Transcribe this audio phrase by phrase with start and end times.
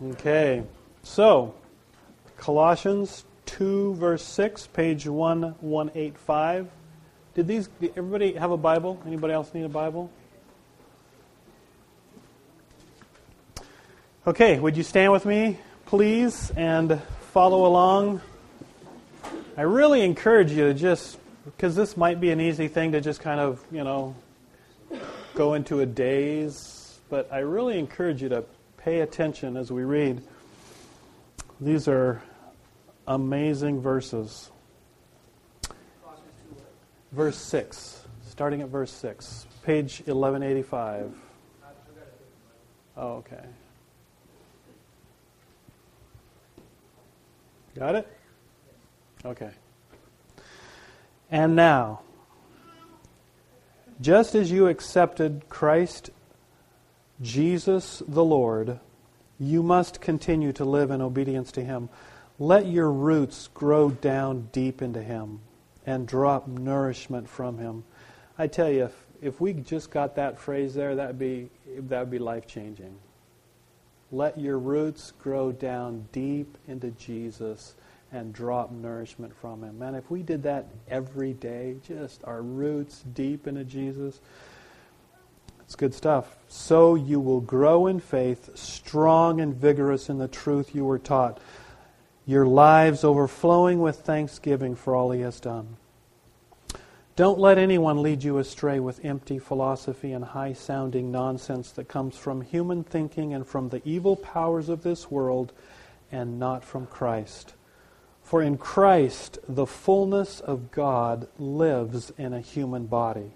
[0.00, 0.62] Okay,
[1.02, 1.56] so
[2.36, 6.68] Colossians 2, verse 6, page 1185.
[7.34, 9.02] Did these, did everybody have a Bible?
[9.04, 10.08] Anybody else need a Bible?
[14.24, 17.02] Okay, would you stand with me, please, and
[17.32, 18.20] follow along?
[19.56, 23.20] I really encourage you to just, because this might be an easy thing to just
[23.20, 24.14] kind of, you know,
[25.34, 28.44] go into a daze, but I really encourage you to
[28.78, 30.22] pay attention as we read.
[31.60, 32.22] These are
[33.06, 34.50] amazing verses.
[37.12, 41.14] Verse 6, starting at verse 6, page 1185.
[42.96, 43.44] Oh, okay.
[47.76, 48.08] Got it?
[49.24, 49.50] Okay.
[51.30, 52.00] And now,
[54.00, 56.10] just as you accepted Christ
[57.20, 58.78] Jesus the Lord,
[59.38, 61.88] you must continue to live in obedience to Him.
[62.38, 65.40] Let your roots grow down deep into Him
[65.84, 67.84] and drop nourishment from Him.
[68.38, 71.50] I tell you, if, if we just got that phrase there, that'd be,
[71.88, 72.96] that would be life changing.
[74.12, 77.74] Let your roots grow down deep into Jesus
[78.12, 79.78] and drop nourishment from Him.
[79.78, 84.20] Man, if we did that every day, just our roots deep into Jesus,
[85.68, 86.38] it's good stuff.
[86.48, 91.40] So you will grow in faith, strong and vigorous in the truth you were taught,
[92.24, 95.76] your lives overflowing with thanksgiving for all he has done.
[97.16, 102.16] Don't let anyone lead you astray with empty philosophy and high sounding nonsense that comes
[102.16, 105.52] from human thinking and from the evil powers of this world
[106.10, 107.52] and not from Christ.
[108.22, 113.32] For in Christ, the fullness of God lives in a human body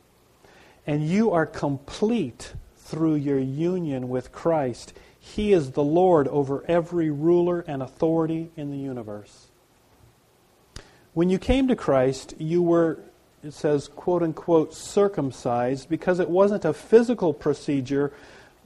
[0.87, 4.93] and you are complete through your union with Christ.
[5.19, 9.49] He is the Lord over every ruler and authority in the universe.
[11.15, 12.99] When you came to Christ, you were,
[13.45, 18.13] it says, quote unquote, circumcised because it wasn't a physical procedure,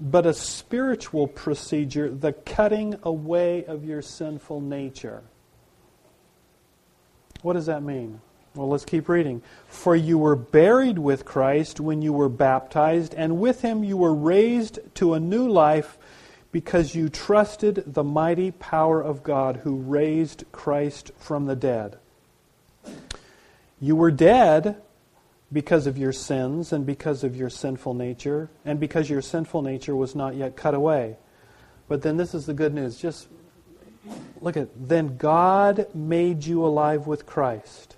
[0.01, 5.23] but a spiritual procedure, the cutting away of your sinful nature.
[7.43, 8.21] What does that mean?
[8.57, 9.43] Well, let's keep reading.
[9.69, 14.15] For you were buried with Christ when you were baptized, and with him you were
[14.15, 15.99] raised to a new life
[16.53, 21.99] because you trusted the mighty power of God who raised Christ from the dead.
[23.79, 24.81] You were dead
[25.53, 29.95] because of your sins and because of your sinful nature, and because your sinful nature
[29.95, 31.19] was not yet cut away.
[31.89, 32.97] But then this is the good news.
[32.97, 33.29] Just
[34.41, 37.96] look at then God made you alive with Christ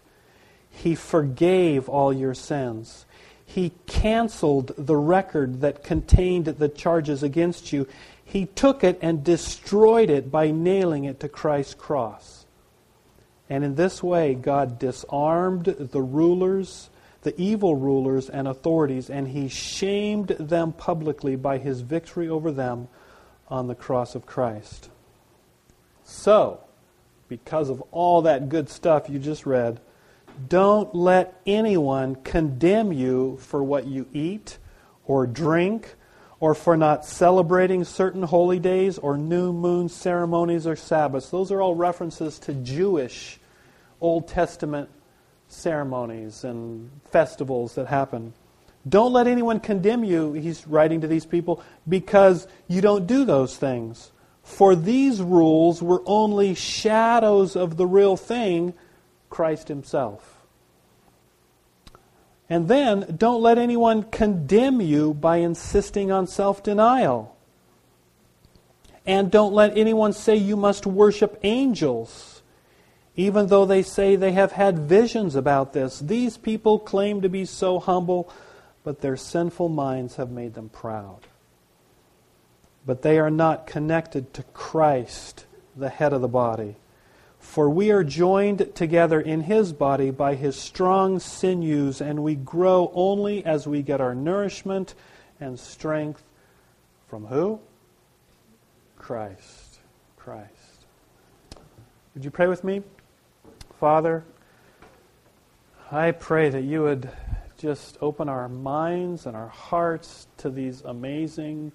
[0.78, 3.04] he forgave all your sins.
[3.44, 7.88] He canceled the record that contained the charges against you.
[8.24, 12.46] He took it and destroyed it by nailing it to Christ's cross.
[13.50, 16.90] And in this way, God disarmed the rulers,
[17.22, 22.88] the evil rulers and authorities, and he shamed them publicly by his victory over them
[23.48, 24.90] on the cross of Christ.
[26.04, 26.60] So,
[27.28, 29.80] because of all that good stuff you just read,
[30.46, 34.58] don't let anyone condemn you for what you eat
[35.06, 35.94] or drink
[36.40, 41.30] or for not celebrating certain holy days or new moon ceremonies or Sabbaths.
[41.30, 43.40] Those are all references to Jewish
[44.00, 44.88] Old Testament
[45.48, 48.34] ceremonies and festivals that happen.
[48.88, 53.56] Don't let anyone condemn you, he's writing to these people, because you don't do those
[53.56, 54.12] things.
[54.42, 58.74] For these rules were only shadows of the real thing
[59.30, 60.38] Christ Himself.
[62.50, 67.36] And then don't let anyone condemn you by insisting on self denial.
[69.04, 72.42] And don't let anyone say you must worship angels,
[73.16, 75.98] even though they say they have had visions about this.
[75.98, 78.30] These people claim to be so humble,
[78.84, 81.20] but their sinful minds have made them proud.
[82.84, 85.46] But they are not connected to Christ,
[85.76, 86.76] the head of the body.
[87.48, 92.92] For we are joined together in his body by his strong sinews, and we grow
[92.94, 94.94] only as we get our nourishment
[95.40, 96.22] and strength
[97.08, 97.58] from who?
[98.98, 99.78] Christ.
[100.18, 100.52] Christ.
[102.14, 102.82] Would you pray with me?
[103.80, 104.24] Father,
[105.90, 107.10] I pray that you would
[107.56, 111.72] just open our minds and our hearts to these amazing,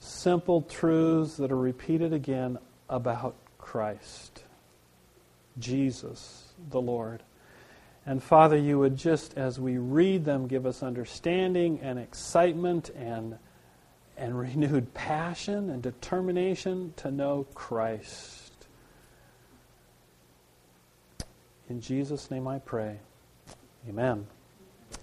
[0.00, 2.58] simple truths that are repeated again
[2.88, 4.42] about Christ.
[5.58, 7.22] Jesus the Lord.
[8.06, 13.38] And Father, you would just, as we read them, give us understanding and excitement and,
[14.16, 18.52] and renewed passion and determination to know Christ.
[21.68, 22.98] In Jesus' name I pray.
[23.88, 24.26] Amen.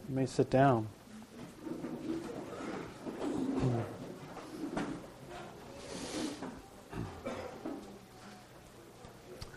[0.10, 0.88] You may sit down.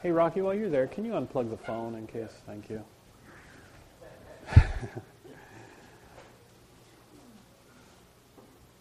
[0.00, 2.30] Hey, Rocky, while you're there, can you unplug the phone in case?
[2.46, 2.84] Thank you.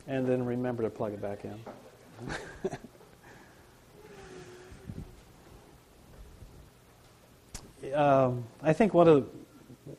[0.07, 1.59] and then remember to plug it back in.
[7.95, 9.27] um, I think one of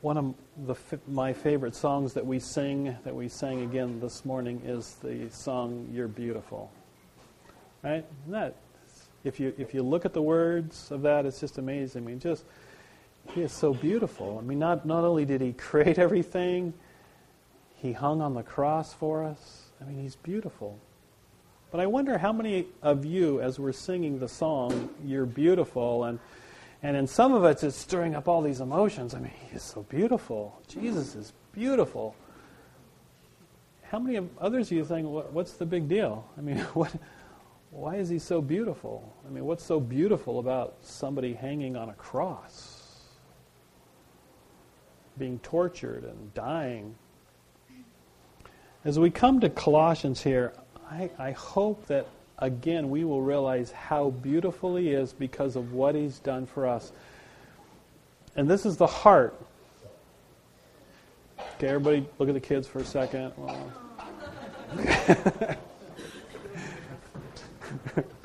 [0.02, 0.34] one of
[0.68, 0.76] the,
[1.08, 5.88] my favorite songs that we sing, that we sang again this morning, is the song
[5.92, 6.70] "You're Beautiful."
[7.82, 8.04] Right?
[8.22, 8.54] Isn't that
[9.24, 12.04] if you if you look at the words of that, it's just amazing.
[12.04, 12.44] I mean, just
[13.34, 14.38] he is so beautiful.
[14.38, 16.72] I mean, not not only did he create everything,
[17.76, 19.70] he hung on the cross for us.
[19.80, 20.78] I mean, he's beautiful.
[21.70, 26.18] But I wonder how many of you, as we're singing the song, "You're Beautiful," and
[26.82, 29.14] and in some of us, it's stirring up all these emotions.
[29.14, 30.60] I mean, he is so beautiful.
[30.68, 32.14] Jesus is beautiful.
[33.82, 36.28] How many of others do you think, what's the big deal?
[36.36, 36.94] I mean, what,
[37.70, 39.14] why is he so beautiful?
[39.26, 42.82] I mean, what's so beautiful about somebody hanging on a cross,
[45.18, 46.94] being tortured and dying?
[48.84, 50.52] As we come to Colossians here,
[50.90, 52.06] I, I hope that
[52.38, 56.92] again we will realize how beautiful he is because of what he's done for us.
[58.36, 59.34] And this is the heart.
[61.56, 63.32] Okay, everybody, look at the kids for a second.
[63.36, 63.72] Well,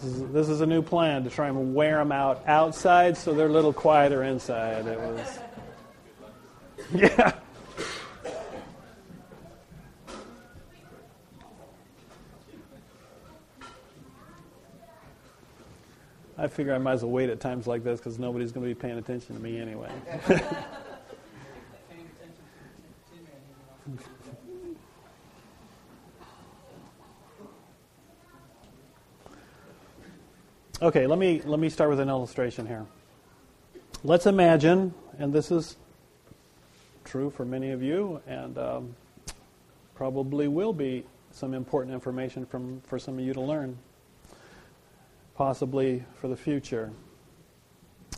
[0.00, 3.34] This is, this is, a new plan to try and wear them out outside so
[3.34, 4.86] they're a little quieter inside.
[4.86, 5.38] It was,
[6.94, 7.32] yeah.
[16.40, 18.72] I figure I might as well wait at times like this because nobody's going to
[18.72, 19.90] be paying attention to me anyway.
[30.80, 32.86] Okay, let me let me start with an illustration here.
[34.04, 35.76] Let's imagine, and this is
[37.04, 38.94] true for many of you, and um,
[39.96, 43.76] probably will be some important information from for some of you to learn,
[45.34, 46.92] possibly for the future.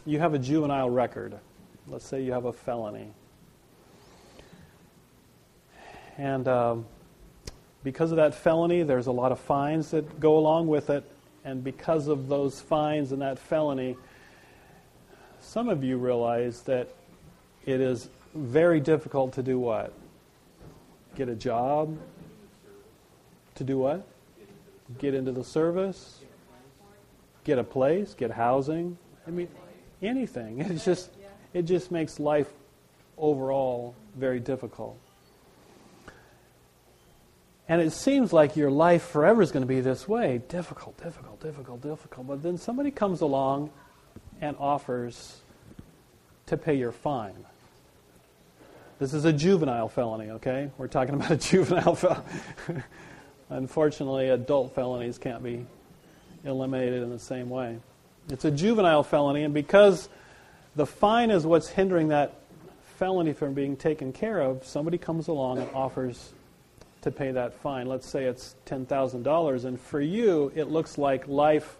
[0.04, 1.38] You have a juvenile record.
[1.88, 3.10] Let's say you have a felony,
[6.18, 6.84] and um,
[7.84, 11.10] because of that felony, there's a lot of fines that go along with it
[11.44, 13.96] and because of those fines and that felony,
[15.40, 16.88] some of you realize that
[17.64, 19.92] it is very difficult to do what?
[21.16, 21.98] Get a job?
[23.56, 24.06] To do what?
[24.98, 26.20] Get into the service?
[27.44, 28.14] Get a place?
[28.14, 28.96] Get housing?
[29.26, 29.48] I mean,
[30.02, 30.60] anything.
[30.70, 31.10] It's just,
[31.52, 32.50] it just makes life
[33.16, 34.98] overall very difficult.
[37.70, 41.40] And it seems like your life forever is going to be this way difficult, difficult,
[41.40, 42.26] difficult, difficult.
[42.26, 43.70] But then somebody comes along
[44.40, 45.40] and offers
[46.46, 47.46] to pay your fine.
[48.99, 50.72] This is a juvenile felony, okay?
[50.78, 52.25] We're talking about a juvenile felony.
[53.50, 55.64] Unfortunately, adult felonies can't be
[56.44, 57.78] eliminated in the same way.
[58.30, 60.09] It's a juvenile felony, and because
[60.75, 62.35] the fine is what's hindering that
[62.97, 66.33] felony from being taken care of, somebody comes along and offers
[67.02, 67.87] to pay that fine.
[67.87, 71.76] Let's say it's $10,000, and for you, it looks like life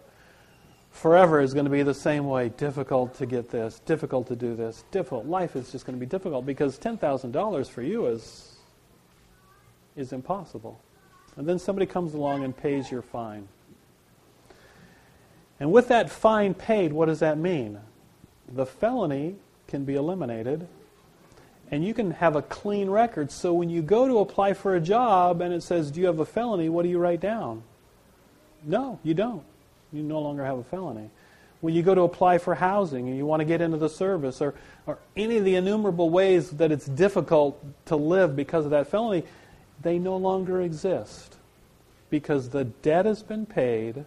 [0.91, 4.55] forever is going to be the same way difficult to get this, difficult to do
[4.55, 5.25] this, difficult.
[5.25, 8.57] Life is just going to be difficult because $10,000 for you is,
[9.95, 10.79] is impossible.
[11.37, 13.47] And then somebody comes along and pays your fine.
[15.59, 17.79] And with that fine paid, what does that mean?
[18.51, 19.35] The felony
[19.67, 20.67] can be eliminated
[21.71, 23.31] and you can have a clean record.
[23.31, 26.19] So when you go to apply for a job and it says, Do you have
[26.19, 26.67] a felony?
[26.69, 27.63] What do you write down?
[28.63, 29.43] No, you don't.
[29.91, 31.09] You no longer have a felony.
[31.61, 34.41] When you go to apply for housing and you want to get into the service
[34.41, 34.53] or,
[34.85, 39.23] or any of the innumerable ways that it's difficult to live because of that felony,
[39.81, 41.37] they no longer exist
[42.09, 44.05] because the debt has been paid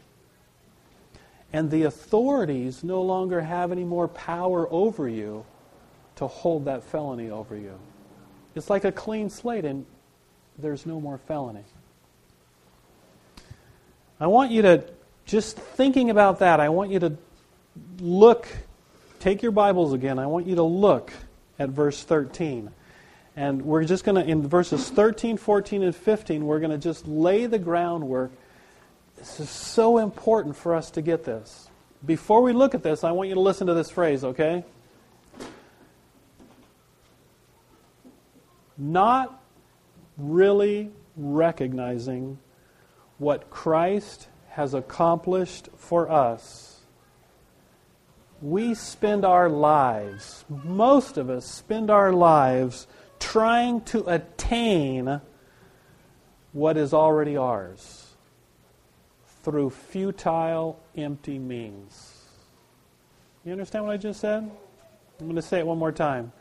[1.53, 5.47] and the authorities no longer have any more power over you
[6.17, 7.79] to hold that felony over you.
[8.55, 9.85] It's like a clean slate, and
[10.59, 11.65] there's no more felony.
[14.21, 14.85] I want you to,
[15.27, 17.17] just thinking about that, I want you to
[17.99, 18.47] look
[19.25, 20.19] take your Bibles again.
[20.19, 21.11] I want you to look
[21.59, 22.71] at verse 13.
[23.37, 27.09] And we're just going to, in verses 13, 14, and 15, we're going to just
[27.09, 28.33] lay the groundwork.
[29.17, 31.71] This is so important for us to get this.
[32.05, 34.63] Before we look at this, I want you to listen to this phrase, okay?
[38.77, 39.43] Not
[40.17, 42.39] really recognizing
[43.19, 46.81] what Christ has accomplished for us.
[48.43, 52.87] We spend our lives, most of us spend our lives
[53.19, 55.21] trying to attain
[56.53, 58.15] what is already ours
[59.43, 62.13] through futile, empty means.
[63.45, 64.51] You understand what I just said?
[65.21, 66.33] I'm going to say it one more time.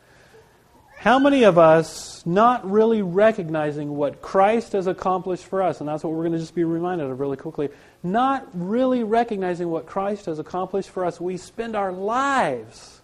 [1.04, 6.02] How many of us not really recognizing what Christ has accomplished for us, and that's
[6.02, 7.68] what we're going to just be reminded of really quickly,
[8.02, 13.02] not really recognizing what Christ has accomplished for us, we spend our lives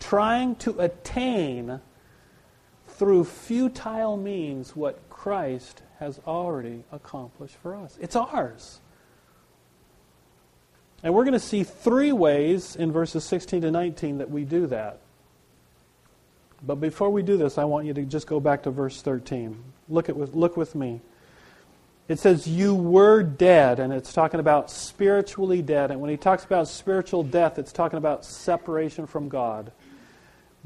[0.00, 1.78] trying to attain
[2.88, 7.98] through futile means what Christ has already accomplished for us.
[8.00, 8.80] It's ours.
[11.02, 14.66] And we're going to see three ways in verses 16 to 19 that we do
[14.68, 15.00] that.
[16.66, 19.56] But before we do this, I want you to just go back to verse 13.
[19.88, 21.00] Look, at, look with me.
[22.08, 25.90] It says, You were dead, and it's talking about spiritually dead.
[25.90, 29.70] And when he talks about spiritual death, it's talking about separation from God.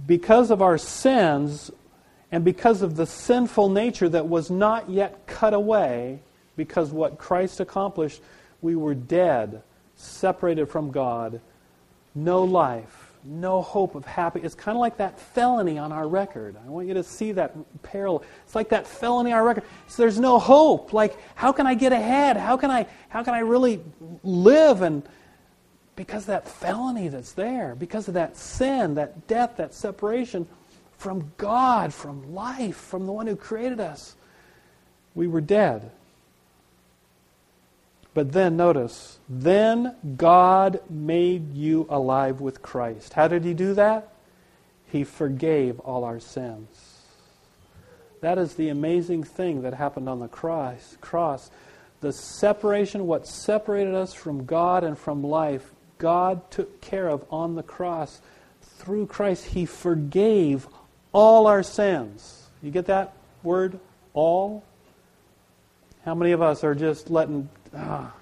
[0.07, 1.71] Because of our sins,
[2.33, 6.21] and because of the sinful nature that was not yet cut away,
[6.57, 8.23] because what Christ accomplished,
[8.62, 9.62] we were dead,
[9.97, 11.40] separated from God,
[12.14, 14.40] no life, no hope of happy.
[14.40, 16.56] It's kind of like that felony on our record.
[16.64, 18.24] I want you to see that parallel.
[18.44, 19.64] It's like that felony on our record.
[19.88, 20.92] So there's no hope.
[20.92, 22.36] Like, how can I get ahead?
[22.36, 23.80] How can I, how can I really
[24.22, 24.82] live?
[24.82, 25.02] And
[25.96, 30.46] because that felony that's there, because of that sin, that death, that separation,
[30.96, 34.16] from God, from life, from the one who created us.
[35.14, 35.90] We were dead.
[38.12, 43.12] But then, notice, then God made you alive with Christ.
[43.12, 44.12] How did He do that?
[44.90, 46.98] He forgave all our sins.
[48.20, 50.96] That is the amazing thing that happened on the cross.
[51.00, 51.50] cross.
[52.00, 57.54] The separation, what separated us from God and from life, God took care of on
[57.54, 58.20] the cross.
[58.62, 60.66] Through Christ, He forgave
[61.12, 62.48] all our sins.
[62.62, 63.78] You get that word?
[64.12, 64.64] All?
[66.04, 68.12] How many of us are just letting, ah,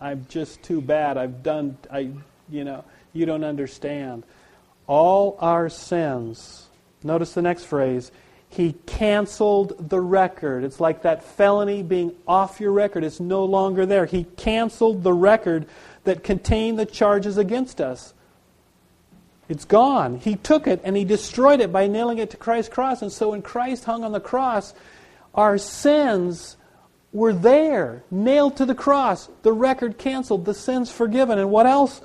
[0.00, 1.16] I'm just too bad.
[1.16, 2.10] I've done, I,
[2.48, 4.24] you know, you don't understand.
[4.86, 6.66] All our sins.
[7.02, 8.10] Notice the next phrase.
[8.48, 10.64] He canceled the record.
[10.64, 13.04] It's like that felony being off your record.
[13.04, 14.06] It's no longer there.
[14.06, 15.66] He canceled the record
[16.04, 18.14] that contained the charges against us.
[19.48, 20.18] It's gone.
[20.18, 23.02] He took it and he destroyed it by nailing it to Christ's cross.
[23.02, 24.74] And so when Christ hung on the cross,
[25.34, 26.56] our sins
[27.12, 31.38] were there, nailed to the cross, the record canceled, the sins forgiven.
[31.38, 32.00] And what else?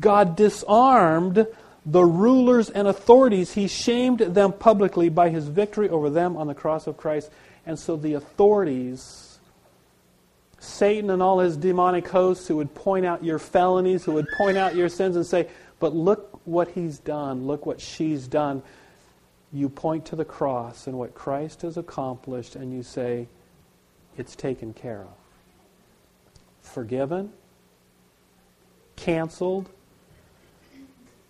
[0.00, 1.46] God disarmed
[1.86, 3.52] the rulers and authorities.
[3.52, 7.30] He shamed them publicly by his victory over them on the cross of Christ.
[7.66, 9.38] And so the authorities,
[10.58, 14.58] Satan and all his demonic hosts who would point out your felonies, who would point
[14.58, 18.62] out your sins and say, But look what he's done, look what she's done.
[19.52, 23.28] You point to the cross and what Christ has accomplished, and you say,
[24.16, 25.14] It's taken care of.
[26.62, 27.32] Forgiven,
[28.96, 29.68] canceled,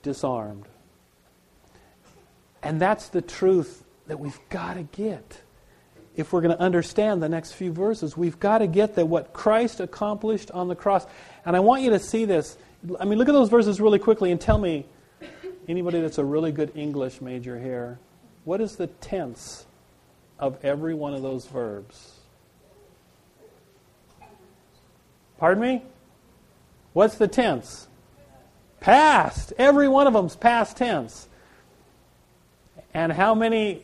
[0.03, 0.67] disarmed.
[2.63, 5.41] And that's the truth that we've got to get.
[6.15, 9.33] If we're going to understand the next few verses, we've got to get that what
[9.33, 11.07] Christ accomplished on the cross.
[11.47, 12.57] And I want you to see this.
[13.01, 14.87] I mean, look at those verses really quickly and tell me
[15.69, 17.99] Anybody that's a really good English major here,
[18.45, 19.65] what is the tense
[20.39, 22.19] of every one of those verbs?
[25.43, 25.83] Pardon me?
[26.93, 27.89] What's the tense?
[28.79, 29.53] Past.
[29.59, 31.27] Every one of them's past tense.
[32.95, 33.83] And how many?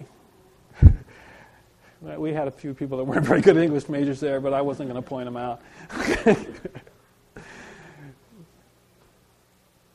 [2.01, 4.89] we had a few people that weren't very good English majors there, but I wasn't
[4.89, 5.61] going to point them out.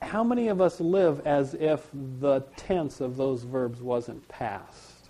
[0.02, 1.88] how many of us live as if
[2.20, 5.08] the tense of those verbs wasn't past?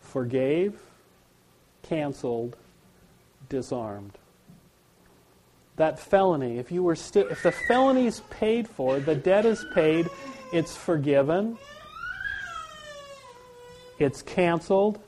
[0.00, 0.78] Forgave,
[1.82, 2.58] canceled,
[3.48, 4.18] disarmed.
[5.76, 10.08] That felony, if you were still if the felony's paid for, the debt is paid,
[10.52, 11.58] it's forgiven,
[13.98, 15.00] it's canceled,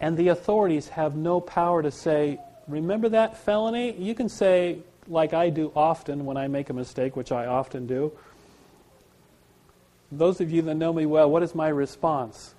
[0.00, 3.92] and the authorities have no power to say, remember that felony?
[3.96, 7.86] You can say, like I do often when I make a mistake, which I often
[7.86, 8.12] do,
[10.10, 12.54] Those of you that know me well, what is my response?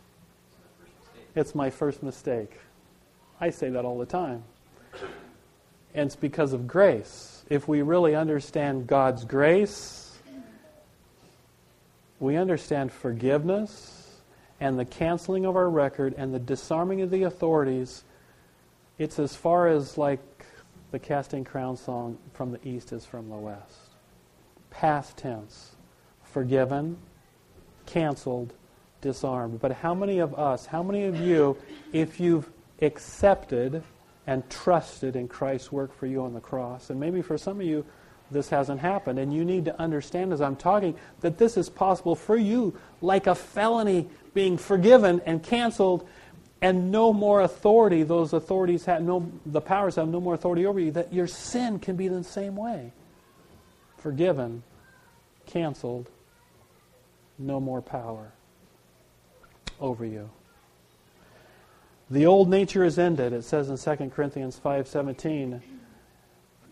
[1.36, 2.52] It's my first mistake.
[3.40, 4.44] I say that all the time.
[5.96, 7.44] And it's because of grace.
[7.50, 10.18] If we really understand God's grace,
[12.20, 14.20] we understand forgiveness
[14.60, 18.04] and the canceling of our record and the disarming of the authorities.
[18.98, 20.20] It's as far as like
[20.92, 23.90] the casting crown song from the east is from the west.
[24.72, 25.76] Past tense.
[26.24, 26.98] Forgiven,
[27.86, 28.54] canceled,
[29.00, 29.62] disarmed.
[29.62, 31.58] But how many of us, how many of you,
[31.94, 32.50] if you've
[32.82, 33.82] accepted
[34.28, 37.66] and trusted in Christ's work for you on the cross, and maybe for some of
[37.66, 37.86] you,
[38.32, 42.16] this hasn't happened, and you need to understand as I'm talking that this is possible
[42.16, 46.08] for you, like a felony being forgiven and canceled,
[46.62, 48.02] and no more authority.
[48.02, 50.92] Those authorities have no, the powers have no more authority over you.
[50.92, 52.92] That your sin can be the same way,
[53.98, 54.64] forgiven,
[55.46, 56.10] canceled,
[57.38, 58.32] no more power
[59.80, 60.30] over you.
[62.10, 65.62] The old nature is ended, it says in 2 Corinthians 5:17.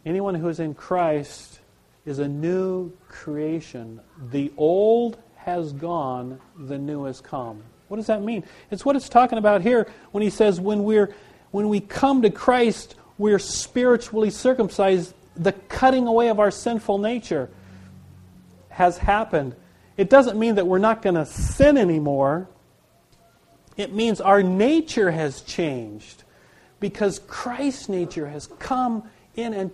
[0.06, 1.60] Anyone who is in Christ
[2.06, 4.02] is a new creation.
[4.30, 7.64] The old has gone, the new has come.
[7.88, 8.44] What does that mean?
[8.70, 11.14] It's what it's talking about here when he says when we're
[11.52, 15.14] when we come to Christ, we're spiritually circumcised.
[15.36, 17.50] The cutting away of our sinful nature
[18.70, 19.56] has happened.
[19.98, 22.50] It doesn't mean that we're not going to sin anymore.
[23.78, 26.24] It means our nature has changed
[26.80, 29.72] because Christ's nature has come in and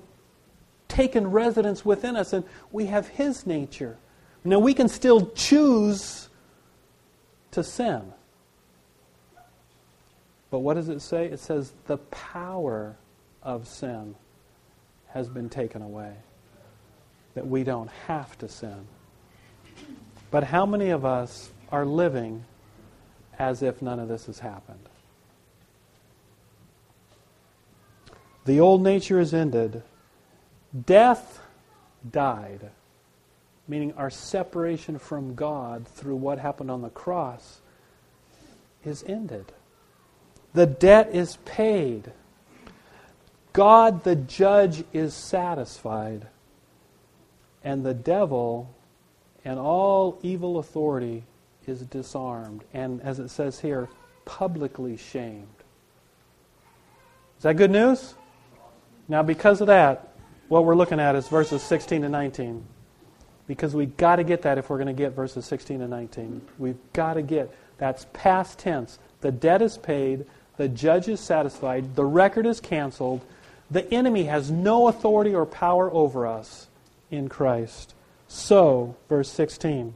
[0.87, 3.97] taken residence within us, and we have His nature.
[4.43, 6.29] Now, we can still choose
[7.51, 8.13] to sin.
[10.51, 11.25] But what does it say?
[11.25, 12.95] It says the power
[13.43, 14.15] of sin
[15.09, 16.13] has been taken away,
[17.33, 18.87] that we don't have to sin.
[20.31, 22.45] But how many of us are living
[23.39, 24.89] as if none of this has happened?
[28.45, 29.83] The old nature is ended.
[30.85, 31.41] Death
[32.09, 32.69] died,
[33.67, 37.61] meaning our separation from God through what happened on the cross
[38.83, 39.51] is ended.
[40.53, 42.11] The debt is paid.
[43.53, 46.27] God, the judge, is satisfied.
[47.63, 48.73] And the devil
[49.45, 51.23] and all evil authority
[51.69, 53.87] is disarmed, and as it says here,
[54.25, 55.47] publicly shamed.
[57.37, 58.15] Is that good news?
[59.07, 60.13] Now, because of that,
[60.49, 62.65] what we're looking at is verses 16 to 19.
[63.47, 66.41] Because we've got to get that if we're going to get verses 16 and 19.
[66.57, 68.99] We've got to get that's past tense.
[69.21, 70.25] The debt is paid,
[70.57, 73.21] the judge is satisfied, the record is canceled,
[73.71, 76.67] the enemy has no authority or power over us
[77.09, 77.95] in Christ.
[78.27, 79.95] So, verse 16,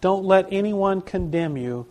[0.00, 1.86] don't let anyone condemn you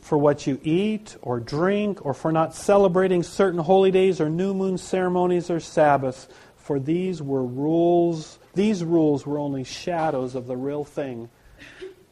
[0.00, 4.54] for what you eat or drink or for not celebrating certain holy days or new
[4.54, 8.38] moon ceremonies or Sabbaths, for these were rules.
[8.54, 11.28] These rules were only shadows of the real thing,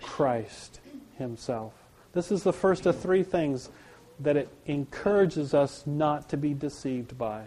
[0.02, 0.80] Christ
[1.16, 1.72] Himself.
[2.12, 3.70] This is the first of three things
[4.20, 7.46] that it encourages us not to be deceived by.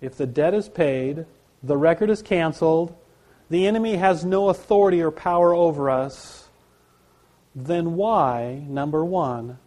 [0.00, 1.26] If the debt is paid,
[1.62, 2.94] the record is canceled,
[3.50, 6.48] the enemy has no authority or power over us,
[7.54, 9.58] then why, number one,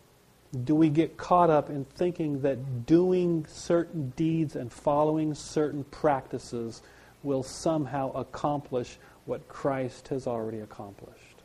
[0.63, 6.81] do we get caught up in thinking that doing certain deeds and following certain practices
[7.23, 11.41] will somehow accomplish what Christ has already accomplished?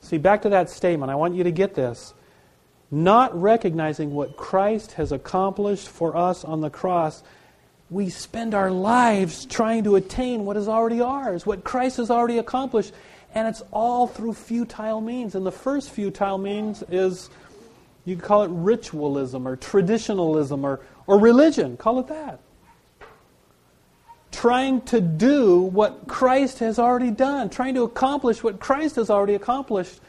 [0.00, 2.14] See, back to that statement, I want you to get this.
[2.90, 7.22] Not recognizing what Christ has accomplished for us on the cross
[7.92, 12.38] we spend our lives trying to attain what is already ours, what Christ has already
[12.38, 12.92] accomplished,
[13.34, 15.34] and it's all through futile means.
[15.34, 17.28] And the first futile means is
[18.06, 22.40] you call it ritualism or traditionalism or, or religion, call it that.
[24.30, 29.34] Trying to do what Christ has already done, trying to accomplish what Christ has already
[29.34, 30.00] accomplished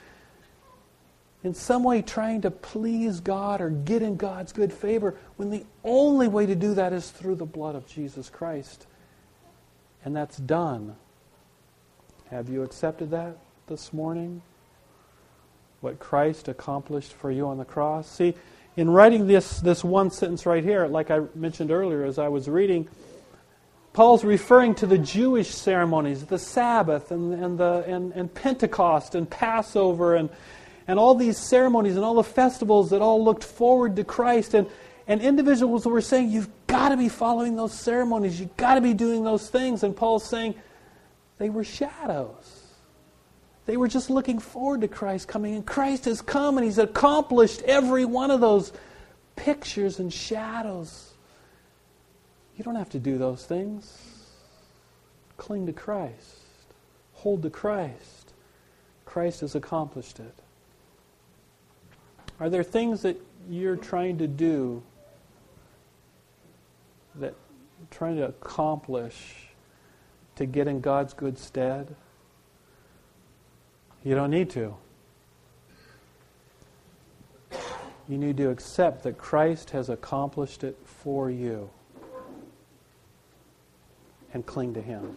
[1.43, 5.65] in some way trying to please God or get in God's good favor when the
[5.83, 8.87] only way to do that is through the blood of Jesus Christ.
[10.05, 10.95] And that's done.
[12.29, 14.41] Have you accepted that this morning?
[15.81, 18.09] What Christ accomplished for you on the cross?
[18.09, 18.35] See,
[18.77, 22.47] in writing this, this one sentence right here, like I mentioned earlier as I was
[22.47, 22.87] reading,
[23.91, 29.29] Paul's referring to the Jewish ceremonies, the Sabbath and, and, the, and, and Pentecost and
[29.29, 30.29] Passover and,
[30.87, 34.53] and all these ceremonies and all the festivals that all looked forward to Christ.
[34.53, 34.67] And,
[35.07, 38.39] and individuals were saying, You've got to be following those ceremonies.
[38.39, 39.83] You've got to be doing those things.
[39.83, 40.55] And Paul's saying,
[41.37, 42.63] They were shadows.
[43.65, 47.61] They were just looking forward to Christ coming, and Christ has come and He's accomplished
[47.61, 48.73] every one of those
[49.35, 51.13] pictures and shadows.
[52.57, 53.97] You don't have to do those things.
[55.37, 56.41] Cling to Christ,
[57.13, 58.33] hold to Christ.
[59.05, 60.42] Christ has accomplished it.
[62.39, 64.83] Are there things that you're trying to do
[67.15, 67.35] that
[67.91, 69.49] trying to accomplish
[70.35, 71.95] to get in God's good stead?
[74.03, 74.75] You don't need to.
[78.09, 81.69] You need to accept that Christ has accomplished it for you
[84.33, 85.15] and cling to Him.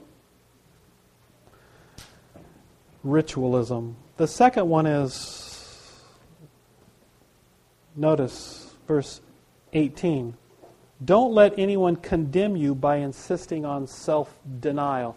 [3.03, 3.97] Ritualism.
[4.19, 5.46] The second one is,
[7.97, 9.21] notice verse
[9.73, 10.35] 18.
[11.05, 15.17] Don't let anyone condemn you by insisting on self denial.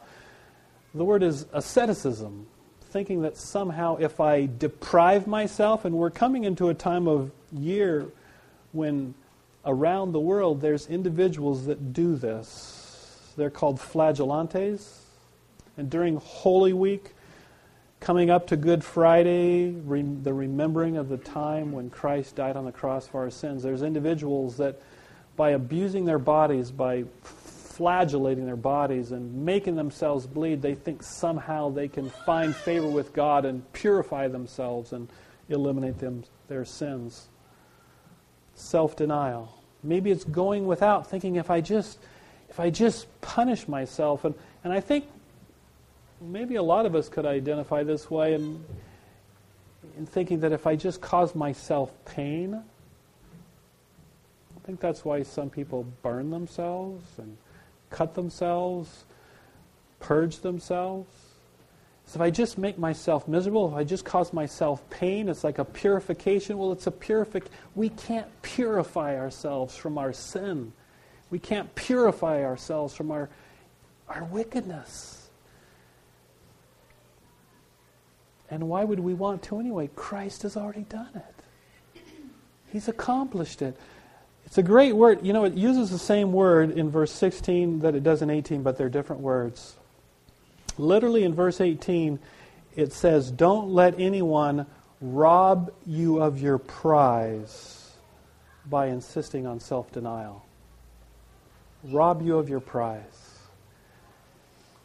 [0.94, 2.48] The word is asceticism,
[2.90, 8.08] thinking that somehow if I deprive myself, and we're coming into a time of year
[8.72, 9.14] when
[9.66, 13.34] around the world there's individuals that do this.
[13.38, 15.00] They're called flagellantes.
[15.78, 17.14] And during Holy Week,
[18.00, 22.72] coming up to Good Friday, the remembering of the time when Christ died on the
[22.72, 24.82] cross for our sins, there's individuals that
[25.36, 31.70] by abusing their bodies, by flagellating their bodies and making themselves bleed, they think somehow
[31.70, 35.10] they can find favor with God and purify themselves and
[35.50, 37.28] eliminate them, their sins.
[38.56, 39.56] Self denial.
[39.82, 42.00] Maybe it's going without, thinking if I just
[42.50, 45.06] if I just punish myself and, and I think
[46.22, 48.64] maybe a lot of us could identify this way in,
[49.98, 52.56] in thinking that if I just cause myself pain,
[54.56, 57.38] I think that's why some people burn themselves and
[57.90, 59.06] cut themselves,
[60.00, 61.10] purge themselves.
[62.06, 65.60] So if I just make myself miserable, if I just cause myself pain, it's like
[65.60, 66.58] a purification.
[66.58, 67.46] Well, it's a purific.
[67.76, 70.74] We can't purify ourselves from our sin.
[71.30, 73.30] We can't purify ourselves from our,
[74.08, 75.19] our wickedness.
[78.52, 79.90] And why would we want to anyway?
[79.96, 82.02] Christ has already done it.
[82.72, 83.78] He's accomplished it.
[84.46, 85.26] It's a great word.
[85.26, 88.64] You know, it uses the same word in verse 16 that it does in 18,
[88.64, 89.76] but they're different words.
[90.78, 92.20] Literally in verse 18,
[92.76, 94.66] it says, Don't let anyone
[95.02, 97.92] rob you of your prize
[98.66, 100.46] by insisting on self denial.
[101.84, 103.40] Rob you of your prize.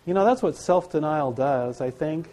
[0.07, 2.29] You know, that's what self denial does, I think,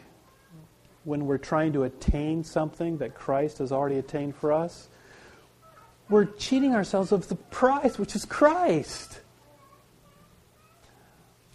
[1.04, 4.90] when we're trying to attain something that Christ has already attained for us
[6.12, 9.22] we're cheating ourselves of the prize, which is Christ.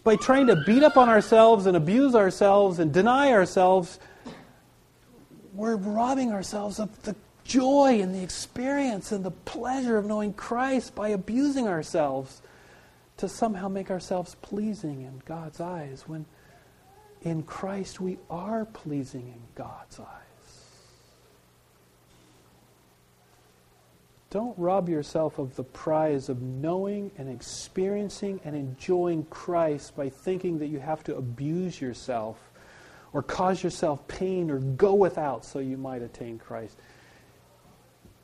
[0.03, 4.01] By trying to beat up on ourselves and abuse ourselves and deny ourselves,
[5.53, 10.95] we're robbing ourselves of the joy and the experience and the pleasure of knowing Christ
[10.95, 12.41] by abusing ourselves
[13.19, 16.25] to somehow make ourselves pleasing in God's eyes when
[17.23, 20.27] in Christ we are pleasing in God's eyes.
[24.31, 30.59] Don't rob yourself of the prize of knowing and experiencing and enjoying Christ by thinking
[30.59, 32.37] that you have to abuse yourself
[33.13, 36.77] or cause yourself pain or go without so you might attain Christ.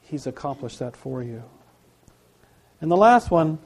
[0.02, 1.42] He's accomplished that for you.
[2.81, 3.59] And the last one,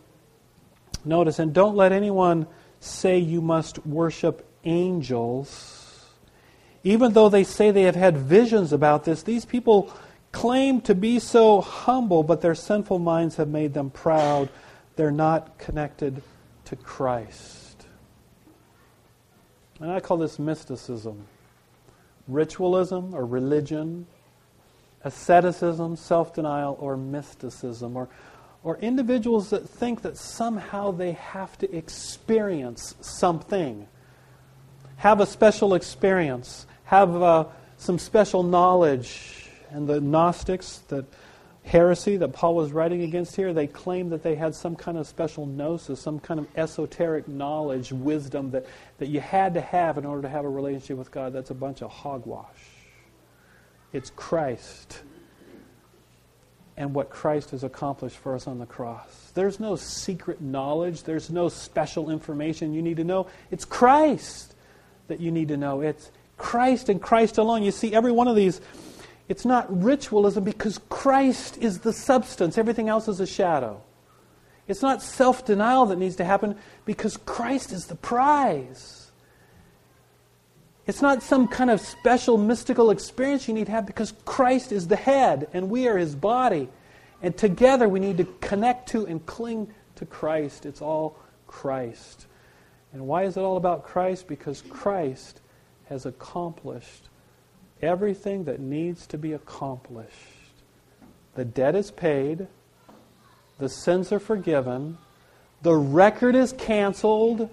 [1.05, 2.47] notice, and don't let anyone
[2.79, 6.05] say you must worship angels.
[6.85, 9.93] Even though they say they have had visions about this, these people
[10.33, 14.51] claim to be so humble, but their sinful minds have made them proud.
[14.97, 16.23] They're not connected
[16.67, 17.87] to Christ.
[19.81, 21.27] And I call this mysticism,
[22.29, 24.07] ritualism or religion,
[25.05, 28.09] asceticism, self denial, or mysticism, or,
[28.63, 33.87] or individuals that think that somehow they have to experience something,
[34.97, 37.45] have a special experience, have uh,
[37.77, 41.05] some special knowledge and the Gnostics, that
[41.67, 45.07] heresy that Paul was writing against here, they claimed that they had some kind of
[45.07, 48.67] special gnosis, some kind of esoteric knowledge, wisdom that,
[48.99, 51.33] that you had to have in order to have a relationship with God.
[51.33, 52.47] That's a bunch of hogwash.
[53.93, 55.03] It's Christ
[56.77, 59.33] and what Christ has accomplished for us on the cross.
[59.35, 63.27] There's no secret knowledge, there's no special information you need to know.
[63.51, 64.55] It's Christ
[65.09, 65.81] that you need to know.
[65.81, 67.63] It's Christ and Christ alone.
[67.63, 68.61] You see, every one of these
[69.29, 73.83] it's not ritualism because Christ is the substance, everything else is a shadow.
[74.69, 79.11] It's not self denial that needs to happen because Christ is the prize.
[80.87, 84.87] It's not some kind of special mystical experience you need to have because Christ is
[84.87, 86.69] the head and we are his body.
[87.23, 90.65] And together we need to connect to and cling to Christ.
[90.65, 92.27] It's all Christ.
[92.97, 94.27] And why is it all about Christ?
[94.27, 95.43] Because Christ
[95.91, 97.11] has accomplished
[97.83, 100.15] everything that needs to be accomplished.
[101.35, 102.47] The debt is paid,
[103.59, 104.97] the sins are forgiven,
[105.61, 107.51] the record is canceled,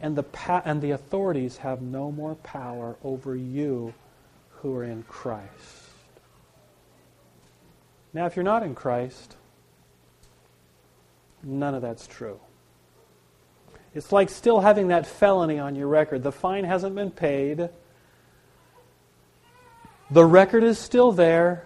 [0.00, 3.92] and the, pa- and the authorities have no more power over you
[4.48, 5.90] who are in Christ.
[8.14, 9.36] Now, if you're not in Christ,
[11.42, 12.40] none of that's true.
[13.94, 16.22] It's like still having that felony on your record.
[16.22, 17.68] The fine hasn't been paid.
[20.10, 21.64] The record is still there.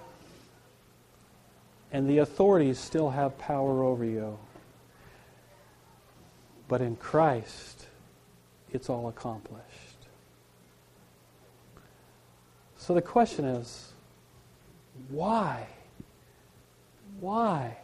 [1.92, 4.38] And the authorities still have power over you.
[6.66, 7.86] But in Christ,
[8.72, 9.62] it's all accomplished.
[12.78, 13.92] So the question is
[15.08, 15.66] why?
[17.20, 17.76] Why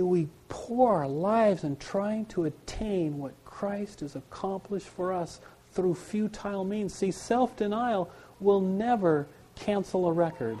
[0.00, 5.42] do we pour our lives in trying to attain what Christ has accomplished for us
[5.72, 6.94] through futile means?
[6.94, 8.10] See, self denial
[8.40, 10.56] will never cancel a record.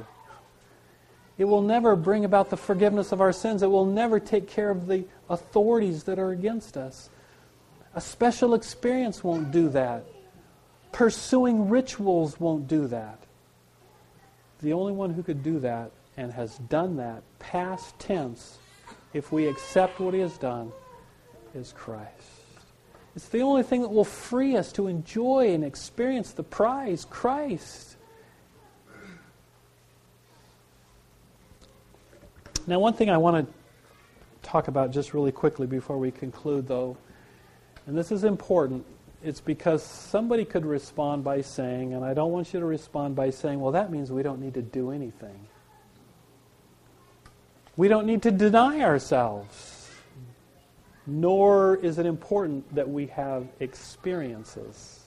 [1.38, 3.62] It will never bring about the forgiveness of our sins.
[3.62, 7.08] It will never take care of the authorities that are against us.
[7.94, 10.04] A special experience won't do that.
[10.92, 13.20] Pursuing rituals won't do that.
[14.60, 18.58] The only one who could do that and has done that, past tense,
[19.12, 20.72] if we accept what he has done,
[21.54, 22.10] is Christ.
[23.16, 27.96] It's the only thing that will free us to enjoy and experience the prize, Christ.
[32.66, 33.52] Now, one thing I want to
[34.48, 36.96] talk about just really quickly before we conclude, though,
[37.86, 38.86] and this is important,
[39.24, 43.30] it's because somebody could respond by saying, and I don't want you to respond by
[43.30, 45.48] saying, well, that means we don't need to do anything.
[47.80, 49.88] We don't need to deny ourselves,
[51.06, 55.00] nor is it important that we have experiences.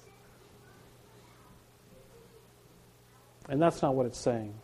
[3.48, 4.56] And that's not what it's saying.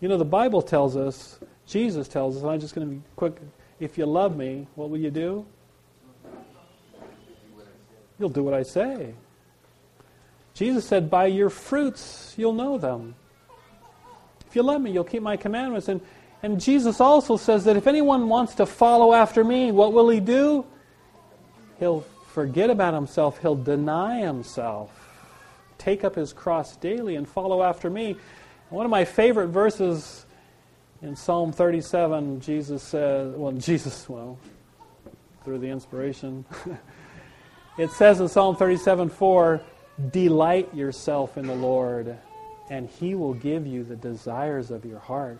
[0.00, 1.38] You know, the Bible tells us,
[1.68, 3.36] Jesus tells us, I'm just going to be quick.
[3.78, 5.46] If you love me, what will you do?
[8.18, 9.14] You'll do what I say.
[10.52, 13.14] Jesus said, By your fruits you'll know them.
[14.52, 15.88] If you love me, you'll keep my commandments.
[15.88, 16.02] And,
[16.42, 20.20] and Jesus also says that if anyone wants to follow after me, what will he
[20.20, 20.66] do?
[21.78, 22.02] He'll
[22.34, 24.90] forget about himself, he'll deny himself,
[25.78, 28.16] take up his cross daily, and follow after me.
[28.68, 30.26] One of my favorite verses
[31.00, 34.38] in Psalm 37, Jesus says, well, Jesus, well,
[35.44, 36.44] through the inspiration.
[37.78, 39.62] It says in Psalm 37 4,
[40.10, 42.18] Delight yourself in the Lord,
[42.72, 45.38] and he will give you the desires of your heart.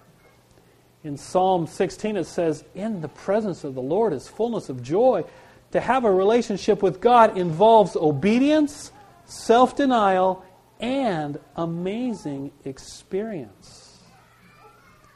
[1.03, 5.25] In Psalm 16, it says, In the presence of the Lord is fullness of joy.
[5.71, 8.93] To have a relationship with God involves obedience,
[9.25, 10.45] self denial,
[10.79, 14.01] and amazing experience.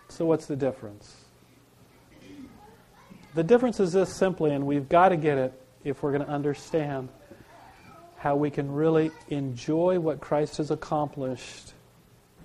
[0.08, 1.16] So, what's the difference?
[3.34, 5.52] The difference is this simply, and we've got to get it
[5.84, 7.10] if we're going to understand
[8.16, 11.74] how we can really enjoy what Christ has accomplished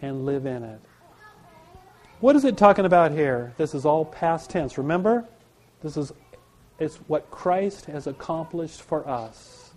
[0.02, 0.82] and live in it.
[2.20, 3.54] What is it talking about here?
[3.58, 4.78] This is all past tense.
[4.78, 5.26] Remember?
[5.82, 6.12] This is
[6.80, 9.72] it's what Christ has accomplished for us.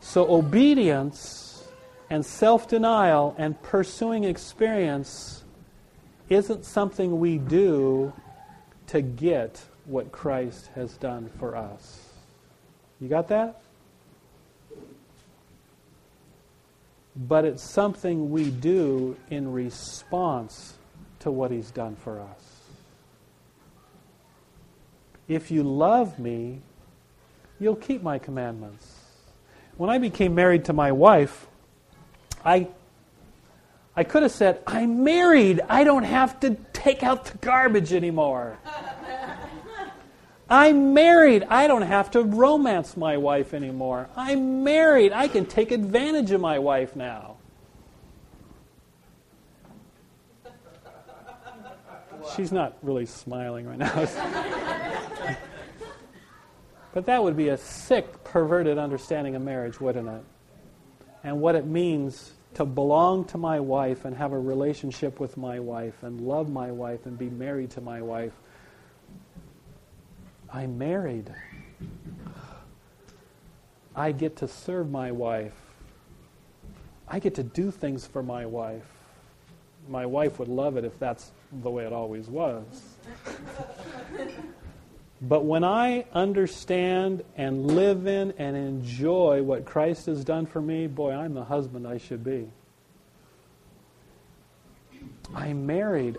[0.00, 1.64] So obedience
[2.10, 5.42] and self-denial and pursuing experience
[6.28, 8.12] isn't something we do
[8.86, 12.08] to get what Christ has done for us.
[13.00, 13.60] You got that?
[17.16, 20.74] But it's something we do in response
[21.20, 22.60] to what He's done for us.
[25.28, 26.60] If you love me,
[27.58, 29.00] you'll keep my commandments.
[29.76, 31.46] When I became married to my wife,
[32.44, 32.68] I
[33.96, 35.60] I could have said, I'm married.
[35.68, 38.58] I don't have to take out the garbage anymore.
[40.54, 41.42] I'm married.
[41.50, 44.08] I don't have to romance my wife anymore.
[44.14, 45.12] I'm married.
[45.12, 47.38] I can take advantage of my wife now.
[52.36, 54.06] She's not really smiling right now.
[56.94, 60.22] but that would be a sick, perverted understanding of marriage, wouldn't it?
[61.24, 65.58] And what it means to belong to my wife and have a relationship with my
[65.58, 68.34] wife and love my wife and be married to my wife
[70.54, 71.34] I'm married.
[73.96, 75.52] I get to serve my wife.
[77.08, 78.86] I get to do things for my wife.
[79.88, 82.64] My wife would love it if that's the way it always was.
[85.22, 90.86] but when I understand and live in and enjoy what Christ has done for me,
[90.86, 92.48] boy, I'm the husband I should be.
[95.34, 96.16] I'm married.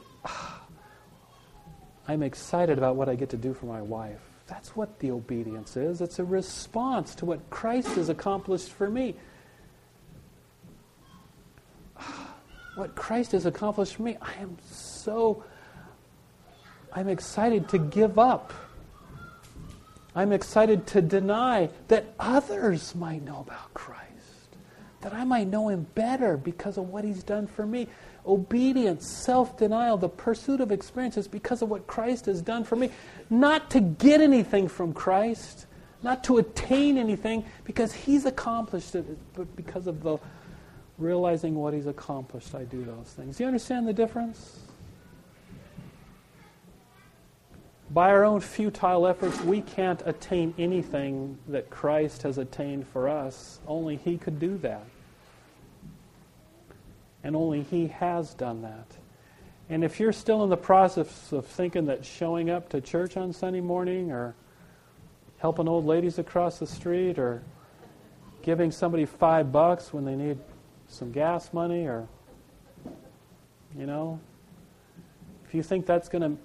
[2.08, 4.20] I'm excited about what I get to do for my wife.
[4.48, 6.02] That's what the obedience is.
[6.02, 9.16] It's a response to what Christ has accomplished for me.
[12.76, 15.46] What Christ has accomplished for me, I am so,
[16.92, 18.52] I'm excited to give up.
[20.14, 24.58] I'm excited to deny that others might know about Christ,
[25.00, 27.88] that I might know Him better because of what He's done for me
[28.28, 32.90] obedience, self denial, the pursuit of experiences because of what Christ has done for me.
[33.30, 35.66] Not to get anything from Christ,
[36.04, 40.18] not to attain anything because He's accomplished it, but because of the
[40.98, 43.38] realizing what He's accomplished, I do those things.
[43.38, 44.60] Do you understand the difference?
[47.92, 53.60] By our own futile efforts, we can't attain anything that Christ has attained for us.
[53.68, 54.86] Only He could do that
[57.26, 58.86] and only He has done that.
[59.68, 63.34] And if you're still in the process of thinking that showing up to church on
[63.34, 64.36] Sunday morning or
[65.40, 67.42] helping old ladies across the street or
[68.44, 70.38] giving somebody five bucks when they need
[70.88, 72.08] some gas money or,
[73.76, 74.20] you know,
[75.48, 76.38] if you think that's going to,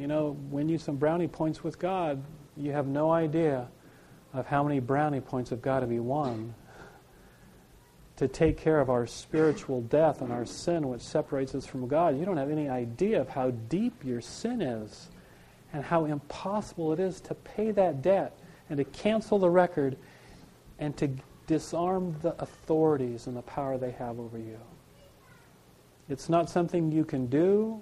[0.00, 2.22] you know, win you some brownie points with God,
[2.56, 3.68] you have no idea
[4.32, 6.54] of how many brownie points have got to be won
[8.18, 12.18] to take care of our spiritual death and our sin, which separates us from God.
[12.18, 15.08] You don't have any idea of how deep your sin is
[15.72, 18.36] and how impossible it is to pay that debt
[18.68, 19.96] and to cancel the record
[20.80, 21.08] and to
[21.46, 24.58] disarm the authorities and the power they have over you.
[26.08, 27.80] It's not something you can do.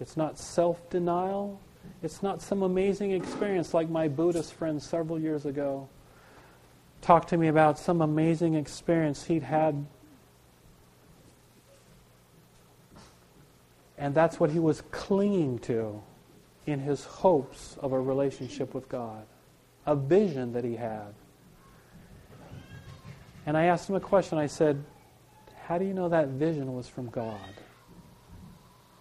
[0.00, 1.60] It's not self denial.
[2.02, 5.86] It's not some amazing experience like my Buddhist friend several years ago
[7.00, 9.86] talked to me about some amazing experience he'd had.
[13.98, 16.02] And that's what he was clinging to
[16.66, 19.24] in his hopes of a relationship with God,
[19.86, 21.14] a vision that he had.
[23.46, 24.38] And I asked him a question.
[24.38, 24.82] I said,
[25.66, 27.38] How do you know that vision was from God?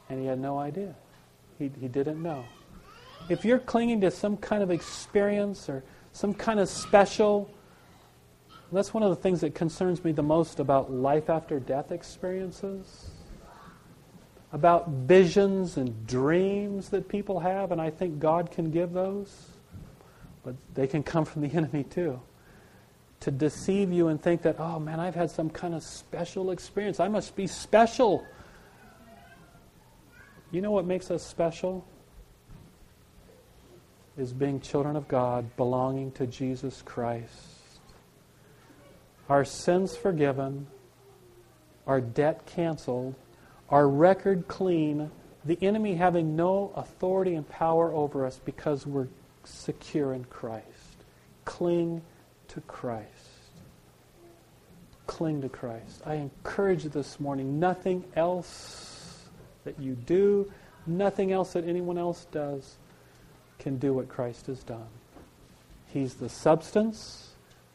[0.08, 0.96] And he had no idea.
[1.58, 2.46] He, he didn't know.
[3.28, 7.50] If you're clinging to some kind of experience or some kind of special
[8.72, 13.12] that's one of the things that concerns me the most about life after death experiences,
[14.52, 19.50] about visions and dreams that people have, and I think God can give those,
[20.44, 22.20] but they can come from the enemy too.
[23.22, 27.00] To deceive you and think that, oh man, I've had some kind of special experience.
[27.00, 28.26] I must be special.
[30.52, 31.86] You know what makes us special?
[34.18, 37.55] Is being children of God, belonging to Jesus Christ
[39.30, 40.68] our sins forgiven,
[41.88, 43.16] our debt canceled,
[43.70, 45.10] our record clean,
[45.44, 49.08] the enemy having no authority and power over us because we're
[49.44, 50.66] secure in Christ.
[51.46, 52.02] Cling
[52.50, 53.10] to Christ.
[55.08, 56.02] Cling to Christ.
[56.06, 59.26] I encourage you this morning, nothing else
[59.64, 60.52] that you do,
[60.88, 62.78] nothing else that anyone else does
[63.60, 64.88] can do what Christ has done.
[65.88, 67.30] He's the substance,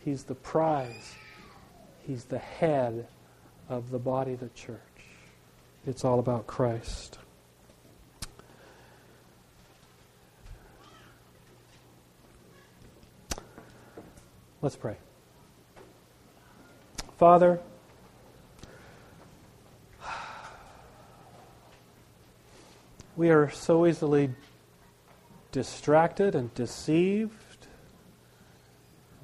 [0.05, 1.15] He's the prize.
[2.07, 3.07] He's the head
[3.69, 4.79] of the body of the church.
[5.87, 7.19] It's all about Christ.
[14.63, 14.97] Let's pray.
[17.17, 17.61] Father,
[23.17, 24.31] we are so easily
[25.53, 27.67] distracted and deceived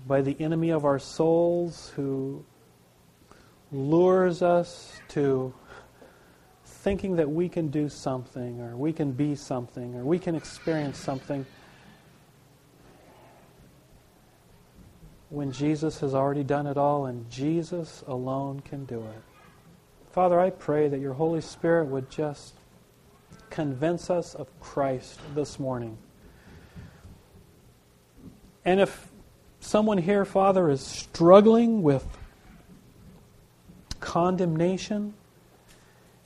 [0.06, 2.44] by the enemy of our souls who
[3.72, 5.52] lures us to
[6.64, 10.98] thinking that we can do something or we can be something or we can experience
[10.98, 11.44] something
[15.30, 19.22] when Jesus has already done it all and Jesus alone can do it.
[20.12, 22.54] Father, I pray that your Holy Spirit would just
[23.50, 25.98] convince us of Christ this morning.
[28.64, 29.08] And if
[29.60, 32.06] someone here, Father, is struggling with
[34.06, 35.12] condemnation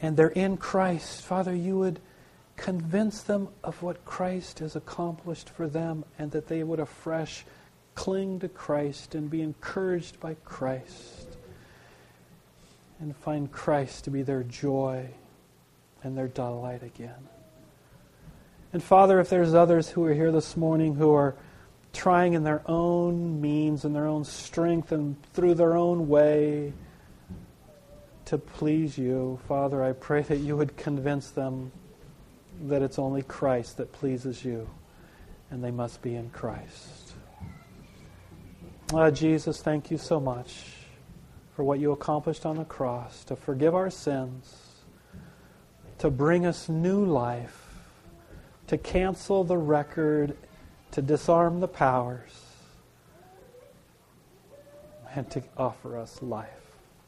[0.03, 1.99] and they're in Christ, Father, you would
[2.57, 7.47] convince them of what Christ has accomplished for them and that they would afresh
[7.95, 11.39] cling to Christ and be encouraged by Christ
[13.01, 15.09] and find Christ to be their joy
[16.03, 17.29] and their delight again.
[18.75, 21.35] And Father, if there's others who are here this morning who are
[21.95, 26.75] trying in their own means and their own strength and through their own way
[28.31, 31.73] to please you, Father, I pray that you would convince them
[32.63, 34.71] that it's only Christ that pleases you
[35.51, 37.15] and they must be in Christ.
[38.95, 40.63] Uh, Jesus, thank you so much
[41.57, 44.55] for what you accomplished on the cross to forgive our sins,
[45.99, 47.67] to bring us new life
[48.69, 50.37] to cancel the record,
[50.93, 52.45] to disarm the powers,
[55.17, 56.60] and to offer us life.